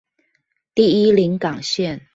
[0.73, 2.01] 第一臨港線